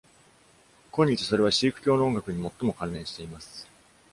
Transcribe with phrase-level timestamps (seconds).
[0.89, 3.67] 今日、それはシーク教の音楽に最も関連しています。